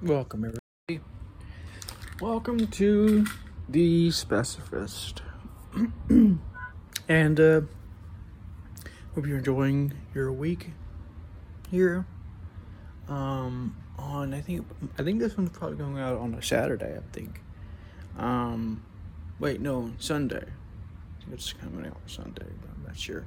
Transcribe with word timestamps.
Welcome, 0.00 0.44
everybody. 0.44 1.04
Welcome 2.20 2.68
to 2.68 3.26
the 3.68 4.10
Specifist. 4.10 5.22
and, 7.08 7.40
uh, 7.40 7.62
hope 9.16 9.26
you're 9.26 9.38
enjoying 9.38 9.94
your 10.14 10.30
week 10.30 10.70
here. 11.68 12.06
Um, 13.08 13.74
on, 13.98 14.34
I 14.34 14.40
think, 14.40 14.64
I 15.00 15.02
think 15.02 15.18
this 15.18 15.36
one's 15.36 15.50
probably 15.50 15.78
going 15.78 15.98
out 15.98 16.16
on 16.16 16.32
a 16.32 16.42
Saturday, 16.42 16.96
I 16.96 17.02
think. 17.12 17.40
Um, 18.16 18.84
wait, 19.40 19.60
no, 19.60 19.90
Sunday. 19.98 20.44
It's 21.32 21.52
coming 21.52 21.84
out 21.84 21.96
Sunday, 22.06 22.46
but 22.60 22.70
I'm 22.72 22.84
not 22.86 22.96
sure. 22.96 23.24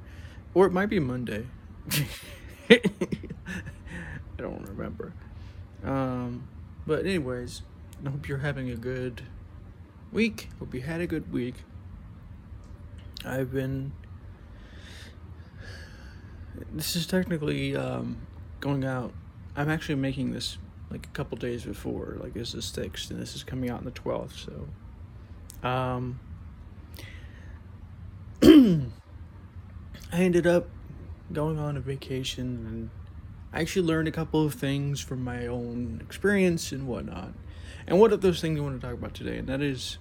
Or 0.54 0.64
it 0.64 0.72
might 0.72 0.86
be 0.86 1.00
Monday. 1.00 1.44
I 2.70 2.80
don't 4.38 4.66
remember. 4.66 5.12
Um, 5.84 6.48
but 6.86 7.04
anyways, 7.06 7.62
I 8.04 8.10
hope 8.10 8.28
you're 8.28 8.38
having 8.38 8.70
a 8.70 8.76
good 8.76 9.22
week. 10.12 10.48
Hope 10.58 10.74
you 10.74 10.80
had 10.80 11.00
a 11.00 11.06
good 11.06 11.32
week. 11.32 11.54
I've 13.24 13.52
been. 13.52 13.92
This 16.72 16.96
is 16.96 17.06
technically 17.06 17.76
um, 17.76 18.26
going 18.60 18.84
out. 18.84 19.12
I'm 19.56 19.70
actually 19.70 19.94
making 19.96 20.32
this 20.32 20.58
like 20.90 21.06
a 21.06 21.10
couple 21.10 21.38
days 21.38 21.64
before. 21.64 22.18
Like 22.20 22.34
this 22.34 22.54
is 22.54 22.64
sixth, 22.64 23.10
and 23.10 23.20
this 23.20 23.34
is 23.34 23.44
coming 23.44 23.70
out 23.70 23.78
on 23.78 23.84
the 23.84 23.90
twelfth. 23.90 24.36
So, 25.62 25.68
um, 25.68 26.20
I 30.12 30.18
ended 30.18 30.46
up 30.46 30.68
going 31.32 31.58
on 31.58 31.76
a 31.76 31.80
vacation 31.80 32.66
and 32.66 32.90
I 33.52 33.60
actually 33.60 33.86
learned 33.86 34.08
a 34.08 34.12
couple 34.12 34.44
of 34.44 34.54
things 34.54 35.00
from 35.00 35.22
my 35.22 35.46
own 35.46 36.00
experience 36.02 36.72
and 36.72 36.86
whatnot. 36.86 37.32
And 37.86 37.98
one 38.00 38.12
of 38.12 38.20
those 38.20 38.40
things 38.40 38.58
I 38.58 38.62
want 38.62 38.80
to 38.80 38.86
talk 38.86 38.96
about 38.96 39.14
today, 39.14 39.38
and 39.38 39.48
that 39.48 39.60
is 39.60 39.98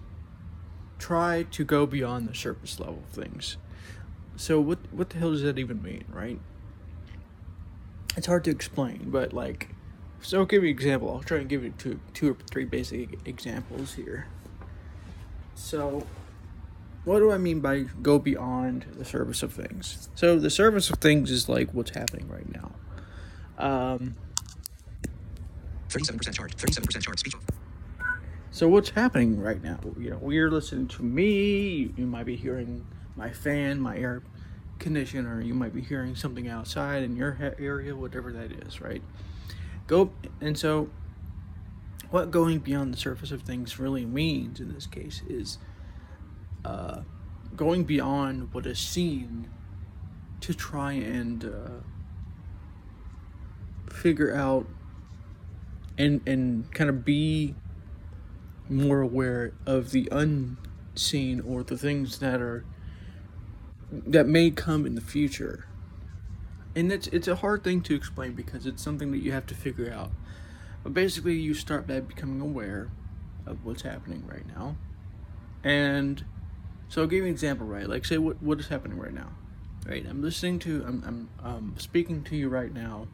try 1.00 1.44
to 1.52 1.66
go 1.66 1.86
beyond 1.86 2.30
the 2.30 2.36
surface 2.36 2.80
level 2.80 3.04
of 3.08 3.14
things. 3.14 3.58
So 4.36 4.60
what 4.62 4.80
what 4.92 5.10
the 5.10 5.18
hell 5.18 5.32
does 5.32 5.42
that 5.42 5.60
even 5.60 5.82
mean, 5.82 6.06
right? 6.10 6.40
It's 8.16 8.28
hard 8.28 8.44
to 8.46 8.52
explain, 8.52 9.10
but 9.10 9.34
like 9.34 9.70
so 10.22 10.40
I'll 10.40 10.46
give 10.46 10.64
you 10.64 10.70
an 10.70 10.76
example. 10.76 11.10
I'll 11.12 11.24
try 11.24 11.40
and 11.40 11.50
give 11.50 11.64
you 11.64 11.74
two 11.78 12.00
two 12.14 12.32
or 12.32 12.38
three 12.50 12.66
basic 12.66 13.20
examples 13.26 13.96
here. 13.96 14.28
So 15.56 16.06
what 17.04 17.20
do 17.20 17.32
I 17.32 17.38
mean 17.38 17.60
by 17.60 17.86
go 18.02 18.20
beyond 18.20 18.86
the 18.96 19.06
surface 19.06 19.42
of 19.42 19.54
things? 19.54 20.10
So 20.16 20.40
the 20.40 20.52
surface 20.52 20.90
of 20.90 21.00
things 21.00 21.32
is 21.32 21.50
like 21.50 21.74
what's 21.74 21.92
happening 21.92 22.28
right 22.30 22.52
now. 22.54 22.72
Um, 23.62 24.16
37% 25.90 26.34
charge. 26.34 26.56
37% 26.56 27.02
charge. 27.02 27.20
Speech 27.20 27.36
so 28.54 28.68
what's 28.68 28.90
happening 28.90 29.40
right 29.40 29.64
now? 29.64 29.80
You 29.98 30.10
know, 30.10 30.30
you're 30.30 30.52
listening 30.52 30.88
to 30.90 31.04
me. 31.04 31.94
You 31.96 32.06
might 32.06 32.26
be 32.26 32.36
hearing 32.36 32.86
my 33.16 33.32
fan, 33.32 33.80
my 33.80 33.98
air 33.98 34.24
conditioner. 34.78 35.40
You 35.40 35.54
might 35.54 35.74
be 35.74 35.80
hearing 35.80 36.18
something 36.18 36.50
outside 36.50 37.04
in 37.04 37.16
your 37.16 37.38
area, 37.58 37.96
whatever 37.96 38.34
that 38.34 38.52
is, 38.52 38.82
right? 38.82 39.02
Go 39.88 40.12
and 40.42 40.58
so 40.58 40.90
what 42.10 42.30
going 42.30 42.60
beyond 42.60 42.94
the 42.94 42.98
surface 42.98 43.32
of 43.32 43.44
things 43.44 43.80
really 43.80 44.06
means 44.06 44.60
in 44.60 44.74
this 44.74 44.86
case 44.86 45.22
is 45.30 45.58
uh, 46.66 47.02
going 47.56 47.86
beyond 47.86 48.54
what 48.54 48.66
is 48.66 48.80
seen 48.80 49.50
to 50.42 50.54
try 50.54 50.92
and 50.92 51.46
uh, 51.46 51.70
figure 53.92 54.34
out 54.34 54.66
and 55.98 56.22
and 56.28 56.72
kind 56.74 56.90
of 56.90 57.04
be 57.06 57.56
more 58.70 59.02
aware 59.02 59.54
of 59.66 59.92
the 59.92 60.08
unseen 60.12 61.42
or 61.42 61.64
the 61.64 61.78
things 61.78 62.20
that 62.20 62.42
are 62.42 62.66
that 63.92 64.28
may 64.28 64.50
come 64.50 64.86
in 64.86 64.96
the 64.96 65.02
future. 65.02 65.66
And 66.76 66.92
it's 66.92 67.08
it's 67.08 67.28
a 67.28 67.36
hard 67.36 67.64
thing 67.64 67.82
to 67.82 67.96
explain 67.96 68.34
because 68.34 68.66
it's 68.66 68.82
something 68.82 69.12
that 69.12 69.20
you 69.20 69.32
have 69.32 69.46
to 69.48 69.56
figure 69.56 69.92
out. 69.92 70.12
But 70.84 70.94
basically 70.94 71.36
you 71.36 71.54
start 71.54 71.88
by 71.88 72.00
becoming 72.00 72.42
aware 72.42 72.90
of 73.46 73.66
what's 73.66 73.82
happening 73.82 74.26
right 74.26 74.48
now. 74.48 74.78
And 75.64 76.24
so 76.88 77.02
I'll 77.02 77.08
give 77.08 77.20
you 77.20 77.26
an 77.26 77.32
example 77.32 77.68
right? 77.68 77.88
Like 77.88 78.06
say 78.06 78.18
what 78.18 78.42
what 78.42 78.60
is 78.60 78.68
happening 78.68 78.98
right 78.98 79.14
now 79.14 79.32
right? 79.88 80.06
I'm 80.08 80.22
listening 80.22 80.60
to 80.60 80.84
i'm 80.88 81.30
i'm 81.44 81.46
um, 81.46 81.76
speaking 81.78 82.24
to 82.26 82.36
you 82.36 82.50
right 82.50 82.74
now 82.74 83.08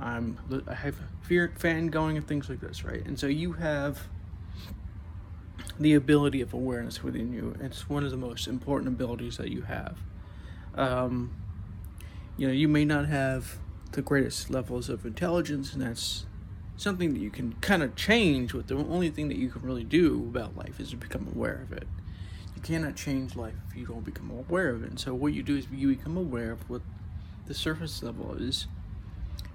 I'm 0.00 0.38
I 0.68 0.74
have 0.74 0.96
fan 1.24 1.88
going 1.88 2.16
and 2.16 2.26
things 2.26 2.48
like 2.48 2.60
this, 2.60 2.84
right? 2.84 3.04
And 3.04 3.18
so 3.18 3.26
you 3.26 3.52
have 3.54 4.08
the 5.78 5.94
ability 5.94 6.40
of 6.40 6.54
awareness 6.54 7.02
within 7.02 7.32
you. 7.32 7.54
It's 7.60 7.88
one 7.88 8.04
of 8.04 8.10
the 8.10 8.16
most 8.16 8.46
important 8.46 8.88
abilities 8.88 9.36
that 9.36 9.50
you 9.50 9.62
have. 9.62 9.98
Um, 10.74 11.34
you 12.36 12.46
know, 12.46 12.52
you 12.52 12.68
may 12.68 12.84
not 12.84 13.06
have 13.06 13.58
the 13.92 14.02
greatest 14.02 14.50
levels 14.50 14.88
of 14.88 15.06
intelligence, 15.06 15.72
and 15.72 15.82
that's 15.82 16.26
something 16.76 17.14
that 17.14 17.20
you 17.20 17.30
can 17.30 17.54
kind 17.54 17.82
of 17.82 17.96
change. 17.96 18.52
But 18.52 18.68
the 18.68 18.76
only 18.76 19.10
thing 19.10 19.28
that 19.28 19.38
you 19.38 19.48
can 19.48 19.62
really 19.62 19.84
do 19.84 20.26
about 20.30 20.56
life 20.56 20.78
is 20.80 20.90
to 20.90 20.96
become 20.96 21.28
aware 21.34 21.62
of 21.62 21.72
it. 21.72 21.86
You 22.54 22.62
cannot 22.62 22.96
change 22.96 23.36
life 23.36 23.54
if 23.68 23.76
you 23.76 23.86
don't 23.86 24.04
become 24.04 24.30
aware 24.30 24.70
of 24.70 24.82
it. 24.82 24.90
And 24.90 25.00
so 25.00 25.14
what 25.14 25.32
you 25.32 25.42
do 25.42 25.56
is 25.56 25.66
you 25.72 25.88
become 25.88 26.16
aware 26.16 26.52
of 26.52 26.68
what 26.68 26.82
the 27.46 27.54
surface 27.54 28.02
level 28.02 28.34
is 28.34 28.66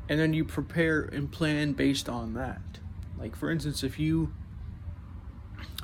and 0.09 0.19
then 0.19 0.33
you 0.33 0.43
prepare 0.43 1.01
and 1.01 1.31
plan 1.31 1.73
based 1.73 2.09
on 2.09 2.33
that. 2.33 2.61
Like 3.17 3.35
for 3.35 3.49
instance, 3.49 3.83
if 3.83 3.99
you 3.99 4.33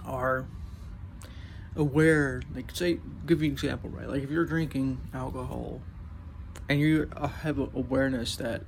are 0.05 0.45
aware, 1.75 2.41
like 2.53 2.75
say, 2.75 2.99
give 3.25 3.41
you 3.41 3.47
an 3.47 3.53
example, 3.53 3.89
right? 3.89 4.09
Like 4.09 4.23
if 4.23 4.31
you're 4.31 4.45
drinking 4.45 4.99
alcohol, 5.13 5.81
and 6.69 6.79
you 6.79 7.09
have 7.43 7.59
awareness 7.59 8.35
that 8.37 8.63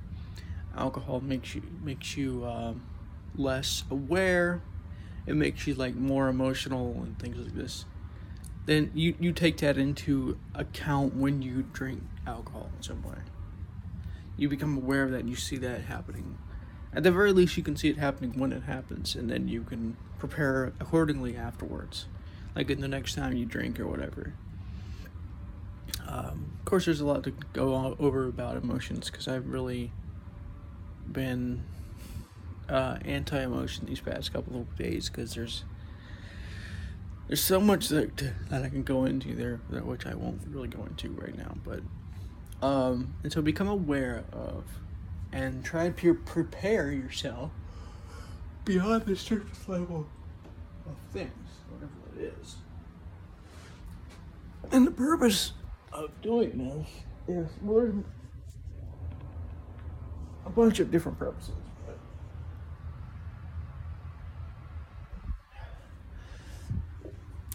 alcohol 0.76 1.20
makes 1.20 1.54
you 1.54 1.62
makes 1.82 2.16
you 2.16 2.46
um, 2.46 2.82
less 3.36 3.84
aware, 3.90 4.62
it 5.26 5.34
makes 5.34 5.66
you 5.66 5.74
like 5.74 5.94
more 5.94 6.28
emotional 6.28 7.02
and 7.02 7.18
things 7.18 7.36
like 7.36 7.54
this. 7.54 7.84
Then 8.66 8.90
you 8.94 9.14
you 9.18 9.32
take 9.32 9.58
that 9.58 9.76
into 9.76 10.38
account 10.54 11.16
when 11.16 11.42
you 11.42 11.64
drink 11.72 12.02
alcohol 12.26 12.70
in 12.76 12.82
some 12.82 13.02
way 13.02 13.16
you 14.40 14.48
become 14.48 14.74
aware 14.78 15.02
of 15.02 15.10
that 15.10 15.20
and 15.20 15.28
you 15.28 15.36
see 15.36 15.58
that 15.58 15.82
happening. 15.82 16.38
At 16.94 17.02
the 17.02 17.12
very 17.12 17.30
least, 17.30 17.58
you 17.58 17.62
can 17.62 17.76
see 17.76 17.88
it 17.88 17.98
happening 17.98 18.38
when 18.38 18.52
it 18.52 18.62
happens, 18.62 19.14
and 19.14 19.30
then 19.30 19.48
you 19.48 19.62
can 19.62 19.98
prepare 20.18 20.72
accordingly 20.80 21.36
afterwards, 21.36 22.06
like 22.56 22.70
in 22.70 22.80
the 22.80 22.88
next 22.88 23.14
time 23.14 23.36
you 23.36 23.44
drink 23.44 23.78
or 23.78 23.86
whatever. 23.86 24.32
Um, 26.08 26.52
of 26.58 26.64
course, 26.64 26.86
there's 26.86 27.00
a 27.00 27.06
lot 27.06 27.22
to 27.24 27.32
go 27.52 27.94
over 28.00 28.26
about 28.26 28.56
emotions 28.56 29.10
because 29.10 29.28
I've 29.28 29.46
really 29.46 29.92
been 31.06 31.62
uh, 32.68 32.96
anti-emotion 33.04 33.84
these 33.86 34.00
past 34.00 34.32
couple 34.32 34.58
of 34.58 34.76
days 34.76 35.10
because 35.10 35.34
there's 35.34 35.64
there's 37.26 37.42
so 37.42 37.60
much 37.60 37.88
that 37.88 38.16
that 38.48 38.64
I 38.64 38.70
can 38.70 38.84
go 38.84 39.04
into 39.04 39.34
there, 39.36 39.56
which 39.82 40.06
I 40.06 40.14
won't 40.14 40.40
really 40.48 40.68
go 40.68 40.82
into 40.84 41.10
right 41.10 41.36
now, 41.36 41.56
but 41.62 41.82
um, 42.62 43.14
and 43.22 43.32
so 43.32 43.42
become 43.42 43.68
aware 43.68 44.24
of 44.32 44.64
and 45.32 45.64
try 45.64 45.90
to 45.90 46.14
prepare 46.14 46.90
yourself 46.90 47.50
beyond 48.64 49.04
the 49.06 49.16
surface 49.16 49.68
level 49.68 50.06
of 50.86 50.96
things, 51.12 51.30
whatever 51.70 51.92
it 52.18 52.34
is. 52.40 52.56
And 54.72 54.86
the 54.86 54.90
purpose 54.90 55.52
of 55.92 56.10
doing 56.22 56.58
this 56.58 56.88
is 57.28 57.48
there's 57.62 57.94
a 60.46 60.50
bunch 60.50 60.80
of 60.80 60.90
different 60.90 61.18
purposes. 61.18 61.54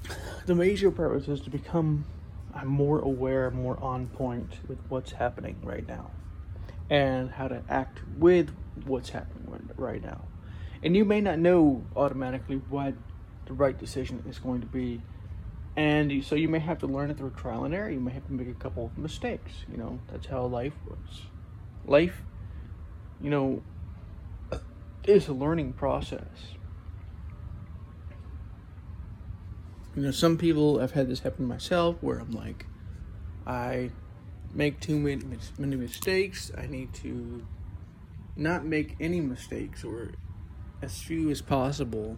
But 0.07 0.17
the 0.45 0.55
major 0.55 0.91
purpose 0.91 1.27
is 1.27 1.41
to 1.41 1.49
become 1.49 2.05
I'm 2.55 2.67
more 2.67 2.99
aware, 2.99 3.51
more 3.51 3.77
on 3.81 4.07
point 4.07 4.59
with 4.67 4.79
what's 4.87 5.11
happening 5.11 5.57
right 5.61 5.85
now 5.87 6.11
and 6.89 7.31
how 7.31 7.47
to 7.47 7.61
act 7.69 7.99
with 8.17 8.51
what's 8.85 9.09
happening 9.09 9.69
right 9.75 10.01
now. 10.01 10.21
And 10.81 10.95
you 10.95 11.03
may 11.03 11.19
not 11.19 11.39
know 11.39 11.83
automatically 11.95 12.61
what 12.69 12.93
the 13.45 13.53
right 13.53 13.77
decision 13.77 14.23
is 14.29 14.39
going 14.39 14.61
to 14.61 14.67
be. 14.67 15.01
And 15.75 16.23
so 16.23 16.35
you 16.35 16.47
may 16.47 16.59
have 16.59 16.79
to 16.79 16.87
learn 16.87 17.11
it 17.11 17.17
through 17.17 17.31
trial 17.31 17.65
and 17.65 17.73
error. 17.73 17.89
You 17.89 17.99
may 17.99 18.13
have 18.13 18.25
to 18.27 18.33
make 18.33 18.47
a 18.47 18.53
couple 18.53 18.85
of 18.85 18.97
mistakes. 18.97 19.51
You 19.69 19.77
know, 19.77 19.99
that's 20.09 20.27
how 20.27 20.45
life 20.45 20.73
works. 20.87 21.23
Life, 21.85 22.21
you 23.21 23.29
know, 23.29 23.63
is 25.03 25.27
a 25.27 25.33
learning 25.33 25.73
process. 25.73 26.55
You 29.95 30.01
know, 30.01 30.11
some 30.11 30.37
people 30.37 30.81
I've 30.81 30.91
had 30.91 31.09
this 31.09 31.19
happen 31.19 31.45
myself 31.45 31.95
where 32.01 32.19
I'm 32.19 32.31
like, 32.31 32.65
I 33.47 33.91
make 34.53 34.79
too 34.79 34.99
many 34.99 35.23
many 35.57 35.75
mistakes. 35.75 36.51
I 36.57 36.67
need 36.67 36.93
to 36.95 37.45
not 38.35 38.65
make 38.65 38.95
any 38.99 39.21
mistakes, 39.21 39.83
or 39.83 40.11
as 40.81 41.01
few 41.01 41.29
as 41.29 41.41
possible. 41.41 42.17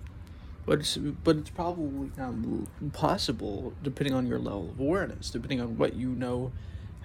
But 0.65 0.79
it's 0.79 0.97
but 0.97 1.37
it's 1.37 1.51
probably 1.51 2.11
not 2.17 2.33
possible 2.93 3.73
depending 3.83 4.13
on 4.13 4.27
your 4.27 4.39
level 4.39 4.69
of 4.71 4.79
awareness, 4.79 5.29
depending 5.29 5.61
on 5.61 5.77
what 5.77 5.95
you 5.95 6.09
know, 6.09 6.51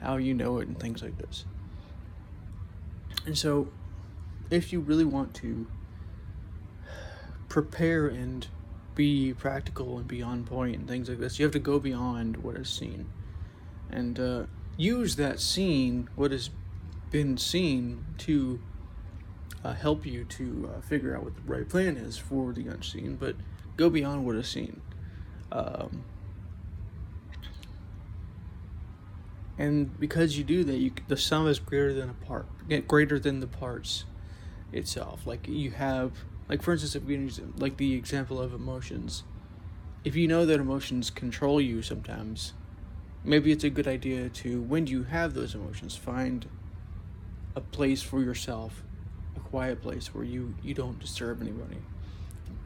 how 0.01 0.17
you 0.17 0.35
know 0.35 0.59
it, 0.59 0.69
and 0.69 0.79
things 0.81 1.03
like 1.03 1.19
this. 1.19 1.45
And 3.27 3.37
so, 3.37 3.69
if 4.51 4.73
you 4.73 4.81
really 4.81 5.05
want 5.05 5.35
to 5.35 5.67
prepare 7.49 8.09
and 8.09 8.49
be 8.95 9.35
practical 9.35 9.99
and 9.99 10.07
be 10.07 10.23
on 10.23 10.45
point 10.45 10.77
and 10.77 10.89
things 10.89 11.09
like 11.09 11.19
this, 11.19 11.39
you 11.39 11.45
have 11.45 11.53
to 11.53 11.59
go 11.59 11.79
beyond 11.79 12.39
what 12.39 12.57
is 12.57 12.69
seen 12.69 13.09
and 13.91 14.19
uh, 14.19 14.45
use 14.77 15.17
that 15.17 15.39
scene, 15.39 16.09
what 16.17 16.33
has 16.33 16.51
been 17.11 17.37
seen, 17.37 18.05
to 18.19 18.61
uh, 19.63 19.75
help 19.75 20.05
you 20.07 20.25
to 20.25 20.71
uh, 20.75 20.81
figure 20.81 21.17
out 21.17 21.23
what 21.23 21.37
the 21.37 21.43
right 21.43 21.69
plan 21.69 21.97
is 21.97 22.17
for 22.19 22.53
the 22.53 22.67
unseen, 22.67 23.17
but 23.17 23.37
go 23.77 23.91
beyond 23.91 24.25
what 24.25 24.35
is 24.35 24.49
seen. 24.49 24.81
Um, 25.53 26.05
and 29.59 30.01
because 30.01 30.39
you 30.39 30.45
do 30.45 30.65
that, 30.65 30.77
you, 30.77 30.91
the 31.09 31.17
sum 31.17 31.47
is 31.47 31.59
greater 31.59 31.93
than 31.93 32.09
a 32.09 32.15
part, 32.15 32.47
greater 32.89 33.19
than 33.19 33.41
the 33.41 33.47
parts 33.47 34.05
itself. 34.73 35.27
Like 35.27 35.47
you 35.47 35.73
have, 35.73 36.13
like 36.53 36.61
for 36.61 36.73
instance, 36.73 36.95
if 36.95 37.05
we 37.05 37.15
use 37.15 37.41
like 37.57 37.79
the 37.79 37.95
example 37.95 38.39
of 38.39 38.53
emotions, 38.53 39.25
if 40.05 40.15
you 40.15 40.29
know 40.29 40.45
that 40.45 40.61
emotions 40.61 41.09
control 41.09 41.63
you 41.63 41.81
sometimes, 41.81 42.53
maybe 43.25 43.51
it's 43.51 43.65
a 43.65 43.71
good 43.71 43.89
idea 43.89 44.29
to 44.29 44.61
when 44.61 44.87
you 44.87 45.05
have 45.05 45.33
those 45.33 45.55
emotions, 45.55 45.97
find 45.97 46.47
a 47.57 47.63
place 47.63 48.03
for 48.03 48.21
yourself, 48.21 48.83
a 49.35 49.41
quiet 49.41 49.81
place 49.81 50.15
where 50.15 50.25
you 50.25 50.55
you 50.63 50.75
don't 50.75 50.99
disturb 50.99 51.41
anybody, 51.41 51.79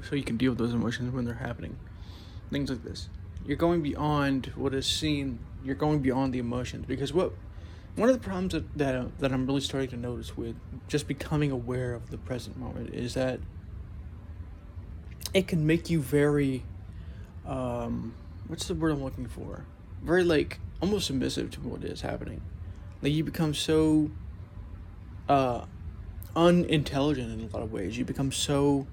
so 0.02 0.16
you 0.16 0.24
can 0.24 0.36
deal 0.36 0.50
with 0.50 0.58
those 0.58 0.74
emotions 0.74 1.14
when 1.14 1.24
they're 1.24 1.34
happening. 1.34 1.78
Things 2.50 2.68
like 2.68 2.82
this. 2.82 3.08
You're 3.46 3.56
going 3.56 3.82
beyond 3.82 4.46
what 4.56 4.74
is 4.74 4.84
seen. 4.84 5.38
You're 5.64 5.76
going 5.76 6.00
beyond 6.00 6.32
the 6.32 6.40
emotions 6.40 6.86
because 6.86 7.12
what 7.12 7.34
one 7.94 8.08
of 8.08 8.20
the 8.20 8.20
problems 8.20 8.52
that 8.52 8.76
that, 8.78 8.96
uh, 8.96 9.04
that 9.20 9.30
I'm 9.30 9.46
really 9.46 9.60
starting 9.60 9.90
to 9.90 9.96
notice 9.96 10.36
with 10.36 10.56
just 10.88 11.06
becoming 11.06 11.52
aware 11.52 11.94
of 11.94 12.10
the 12.10 12.18
present 12.18 12.56
moment 12.56 12.92
is 12.92 13.14
that 13.14 13.38
it 15.34 15.48
can 15.48 15.66
make 15.66 15.90
you 15.90 16.00
very 16.00 16.62
um, 17.46 18.14
what's 18.48 18.66
the 18.66 18.74
word 18.74 18.92
I'm 18.92 19.02
looking 19.02 19.26
for? 19.26 19.64
Very 20.02 20.24
like 20.24 20.58
almost 20.80 21.06
submissive 21.06 21.50
to 21.52 21.60
what 21.60 21.84
is 21.84 22.00
happening. 22.00 22.42
Like 23.02 23.12
you 23.12 23.24
become 23.24 23.54
so 23.54 24.10
uh 25.28 25.64
unintelligent 26.34 27.32
in 27.32 27.48
a 27.48 27.52
lot 27.52 27.62
of 27.62 27.72
ways. 27.72 27.96
You 27.96 28.04
become 28.04 28.30
so 28.30 28.86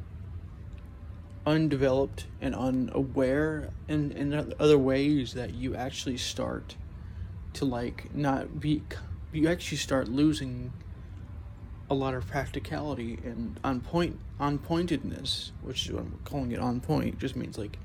undeveloped 1.45 2.25
and 2.39 2.55
unaware 2.55 3.69
in, 3.87 4.11
in 4.13 4.53
other 4.59 4.77
ways 4.77 5.33
that 5.33 5.53
you 5.53 5.75
actually 5.75 6.17
start 6.17 6.75
to 7.51 7.65
like 7.65 8.13
not 8.15 8.59
be 8.59 8.81
you 9.33 9.47
actually 9.47 9.77
start 9.77 10.07
losing 10.07 10.71
a 11.89 11.93
lot 11.93 12.13
of 12.13 12.25
practicality 12.27 13.19
and 13.23 13.59
on 13.63 13.79
point 13.81 14.19
on 14.39 14.57
pointedness 14.57 15.51
which 15.61 15.85
is 15.85 15.91
what 15.91 16.01
i'm 16.01 16.19
calling 16.23 16.51
it 16.51 16.59
on 16.59 16.79
point 16.79 17.19
just 17.19 17.35
means 17.35 17.57
like 17.57 17.77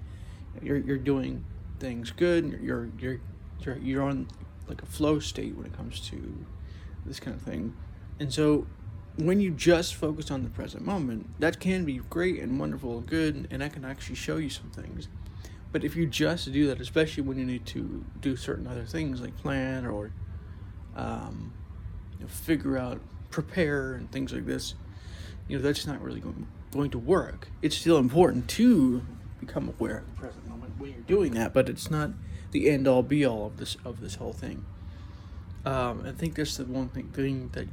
you're, 0.62 0.78
you're 0.78 0.96
doing 0.96 1.44
things 1.78 2.10
good 2.10 2.58
you're 2.62 2.88
you're 2.98 3.20
you're, 3.60 3.76
you're 3.78 4.02
on 4.02 4.26
like 4.68 4.82
a 4.82 4.86
flow 4.86 5.18
state 5.18 5.56
when 5.56 5.66
it 5.66 5.76
comes 5.76 6.00
to 6.00 6.44
this 7.04 7.18
kind 7.18 7.36
of 7.36 7.42
thing 7.42 7.74
and 8.20 8.32
so 8.32 8.66
when 9.18 9.40
you 9.40 9.50
just 9.50 9.96
focus 9.96 10.30
on 10.30 10.44
the 10.44 10.48
present 10.48 10.84
moment, 10.84 11.28
that 11.40 11.58
can 11.58 11.84
be 11.84 11.98
great 12.08 12.40
and 12.40 12.58
wonderful 12.58 12.98
and 12.98 13.06
good, 13.06 13.48
and 13.50 13.64
I 13.64 13.68
can 13.68 13.84
actually 13.84 14.14
show 14.14 14.36
you 14.36 14.48
some 14.48 14.70
things. 14.70 15.08
But 15.72 15.84
if 15.84 15.96
you 15.96 16.06
just 16.06 16.50
do 16.52 16.66
that, 16.68 16.80
especially 16.80 17.24
when 17.24 17.36
you 17.36 17.44
need 17.44 17.66
to 17.66 18.04
do 18.20 18.36
certain 18.36 18.66
other 18.66 18.84
things 18.84 19.20
like 19.20 19.36
plan 19.36 19.84
or 19.84 20.12
um, 20.96 21.52
you 22.16 22.24
know, 22.24 22.28
figure 22.28 22.78
out, 22.78 23.00
prepare, 23.30 23.94
and 23.94 24.10
things 24.10 24.32
like 24.32 24.46
this, 24.46 24.74
you 25.46 25.56
know, 25.56 25.62
that's 25.62 25.86
not 25.86 26.00
really 26.00 26.20
going, 26.20 26.46
going 26.72 26.90
to 26.90 26.98
work. 26.98 27.48
It's 27.62 27.76
still 27.76 27.98
important 27.98 28.48
to 28.50 29.02
become 29.40 29.68
aware 29.68 29.98
of 29.98 30.06
the 30.06 30.20
present 30.20 30.48
moment 30.48 30.78
when 30.78 30.90
you're 30.90 31.00
doing 31.00 31.34
that, 31.34 31.52
but 31.52 31.68
it's 31.68 31.90
not 31.90 32.10
the 32.50 32.70
end 32.70 32.88
all 32.88 33.02
be 33.02 33.24
all 33.24 33.46
of 33.46 33.56
this 33.58 33.76
of 33.84 34.00
this 34.00 34.16
whole 34.16 34.32
thing. 34.32 34.64
Um, 35.64 36.04
I 36.06 36.12
think 36.12 36.34
that's 36.34 36.56
the 36.56 36.64
one 36.64 36.88
thing, 36.88 37.08
thing 37.08 37.50
that 37.52 37.68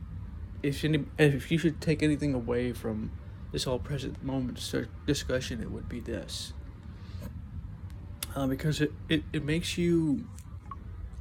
if 0.64 0.84
any, 0.84 1.06
if 1.18 1.52
you 1.52 1.58
should 1.58 1.80
take 1.80 2.04
anything 2.04 2.34
away 2.34 2.74
from 2.74 3.12
this 3.52 3.64
whole 3.64 3.80
present 3.80 4.22
moment 4.24 4.60
discussion, 5.06 5.62
it 5.62 5.72
would 5.72 5.88
be 5.88 6.00
this. 6.00 6.54
Uh, 8.36 8.48
because 8.48 8.82
it, 8.82 8.92
it, 9.08 9.24
it 9.32 9.46
makes 9.46 9.78
you 9.78 10.28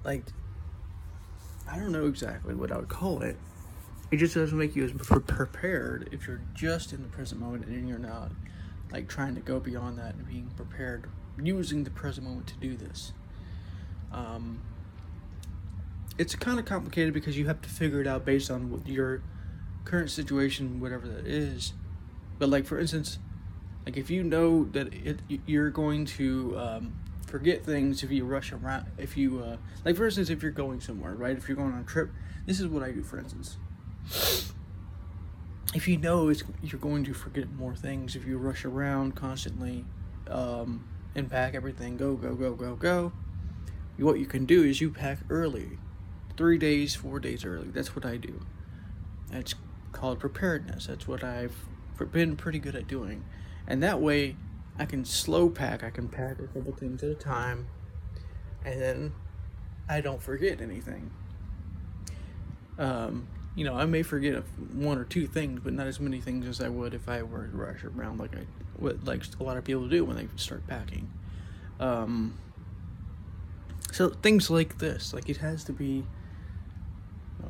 like 0.03 0.25
I 1.71 1.79
don't 1.79 1.93
know 1.93 2.07
exactly 2.07 2.55
what 2.55 2.73
I 2.73 2.77
would 2.77 2.89
call 2.89 3.23
it. 3.23 3.37
It 4.15 4.19
just 4.19 4.37
doesn't 4.37 4.57
make 4.57 4.77
you 4.77 4.85
as 4.85 4.93
prepared 4.93 6.09
if 6.13 6.29
you're 6.29 6.41
just 6.55 6.93
in 6.93 7.03
the 7.03 7.09
present 7.09 7.41
moment 7.41 7.65
and 7.65 7.89
you're 7.89 7.99
not 7.99 8.31
like 8.93 9.09
trying 9.09 9.35
to 9.35 9.41
go 9.41 9.59
beyond 9.59 9.99
that 9.99 10.15
and 10.15 10.25
being 10.25 10.53
prepared 10.55 11.11
using 11.43 11.83
the 11.83 11.91
present 11.91 12.25
moment 12.25 12.47
to 12.47 12.55
do 12.59 12.77
this. 12.77 13.13
Um, 14.13 14.61
it's 16.17 16.37
kind 16.37 16.61
of 16.61 16.65
complicated 16.65 17.13
because 17.13 17.37
you 17.37 17.47
have 17.47 17.61
to 17.63 17.69
figure 17.69 18.01
it 18.01 18.07
out 18.07 18.25
based 18.25 18.53
on 18.53 18.71
what 18.71 18.87
your 18.87 19.21
current 19.85 20.13
situation, 20.13 20.79
whatever 20.79 21.09
that 21.09 21.27
is. 21.27 21.73
But 22.39 22.51
like 22.51 22.67
for 22.67 22.79
instance, 22.79 23.19
like 23.85 23.97
if 23.97 24.11
you 24.11 24.23
know 24.23 24.63
that 24.67 24.95
it, 24.95 25.19
you're 25.45 25.71
going 25.71 26.05
to 26.05 26.57
um, 26.57 26.93
forget 27.27 27.65
things 27.65 28.05
if 28.05 28.13
you 28.13 28.25
rush 28.25 28.53
around, 28.53 28.87
if 28.97 29.17
you 29.17 29.41
uh, 29.41 29.57
like 29.85 29.97
for 29.97 30.05
instance, 30.05 30.31
if 30.31 30.41
you're 30.41 30.53
going 30.53 30.81
somewhere, 30.81 31.15
right? 31.15 31.37
If 31.37 31.49
you're 31.49 31.57
going 31.57 31.73
on 31.73 31.81
a 31.81 31.83
trip, 31.83 32.13
this 32.47 32.61
is 32.61 32.69
what 32.69 32.85
I 32.85 32.93
do. 32.93 33.03
For 33.03 33.19
instance, 33.19 33.57
if 35.75 35.89
you 35.89 35.97
know 35.97 36.33
you're 36.63 36.81
going 36.81 37.05
to 37.05 37.15
forget 37.15 37.51
more 37.53 37.75
things 37.75 38.15
if 38.15 38.25
you 38.25 38.39
rush 38.39 38.65
around 38.65 39.17
constantly, 39.17 39.85
um, 40.29 40.85
and 41.15 41.31
pack 41.31 41.55
everything, 41.55 41.97
go 41.97 42.15
go 42.15 42.35
go 42.35 42.55
go 42.55 42.75
go. 42.75 43.13
What 43.99 44.19
you 44.19 44.27
can 44.27 44.45
do 44.45 44.63
is 44.63 44.81
you 44.81 44.91
pack 44.91 45.19
early, 45.31 45.79
three 46.37 46.59
days, 46.59 46.95
four 46.95 47.21
days 47.21 47.45
early. 47.45 47.69
That's 47.69 47.95
what 47.95 48.05
I 48.05 48.17
do. 48.17 48.41
That's 49.31 49.55
called 49.93 50.19
preparedness. 50.19 50.87
That's 50.87 51.07
what 51.07 51.23
I've 51.23 51.55
been 52.11 52.37
pretty 52.37 52.59
good 52.59 52.75
at 52.75 52.89
doing. 52.89 53.25
And 53.67 53.83
that 53.83 54.01
way, 54.01 54.37
I 54.79 54.85
can 54.85 55.05
slow 55.05 55.49
pack. 55.49 55.85
I 55.85 55.91
can 55.91 56.09
pack 56.09 56.39
a 56.41 56.47
couple 56.49 56.73
things 56.73 57.03
at 57.03 57.11
a 57.11 57.15
time, 57.15 57.69
and 58.65 58.81
then 58.81 59.13
I 59.89 60.01
don't 60.01 60.23
forget 60.23 60.61
anything. 60.61 61.11
Um, 62.79 63.29
you 63.55 63.65
know, 63.65 63.75
I 63.75 63.85
may 63.85 64.03
forget 64.03 64.43
one 64.73 64.99
or 64.99 65.05
two 65.05 65.27
things, 65.27 65.61
but 65.63 65.73
not 65.73 65.87
as 65.87 66.01
many 66.01 66.21
things 66.21 66.47
as 66.47 66.61
I 66.61 66.69
would 66.69 66.95
if 66.95 67.09
I 67.09 67.23
were 67.23 67.47
to 67.47 67.57
rush 67.57 67.85
around 67.85 68.19
like 68.19 68.35
I 68.35 68.47
what 68.77 69.05
like 69.05 69.23
a 69.39 69.43
lot 69.43 69.57
of 69.57 69.65
people 69.65 69.89
do 69.89 70.05
when 70.05 70.17
they 70.17 70.29
start 70.37 70.67
packing. 70.67 71.11
Um, 71.79 72.39
so 73.93 74.11
things 74.11 74.51
like 74.51 74.79
this, 74.79 75.15
like 75.15 75.29
it 75.29 75.37
has 75.39 75.65
to 75.65 75.73
be 75.73 76.05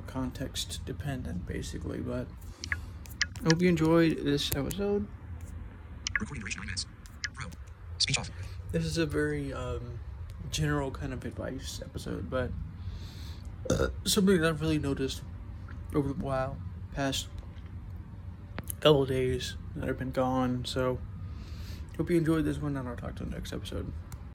context 0.06 0.80
dependent, 0.86 1.46
basically. 1.46 1.98
But 1.98 2.26
I 3.40 3.44
hope 3.44 3.60
you 3.60 3.68
enjoyed 3.68 4.18
this 4.24 4.50
episode. 4.54 5.06
Recording 6.20 6.42
duration 6.42 6.60
nine 6.60 6.66
minutes. 6.66 6.86
Pro. 7.34 7.48
Speech 7.98 8.18
off. 8.18 8.30
This 8.72 8.84
is 8.84 8.98
a 8.98 9.06
very 9.06 9.52
um, 9.52 9.98
general 10.50 10.90
kind 10.90 11.12
of 11.12 11.24
advice 11.24 11.80
episode, 11.84 12.30
but 12.30 12.50
uh, 13.70 13.88
something 14.04 14.40
that 14.40 14.48
I've 14.48 14.60
really 14.60 14.78
noticed 14.78 15.22
over 15.94 16.08
the 16.08 16.14
while, 16.14 16.56
past 16.94 17.28
couple 18.80 19.06
days 19.06 19.56
that 19.76 19.88
I've 19.88 19.98
been 19.98 20.10
gone. 20.10 20.64
So, 20.64 20.98
hope 21.96 22.10
you 22.10 22.16
enjoyed 22.16 22.44
this 22.44 22.58
one, 22.58 22.76
and 22.76 22.88
I'll 22.88 22.96
talk 22.96 23.16
to 23.16 23.24
you 23.24 23.30
next 23.30 23.52
episode. 23.52 23.90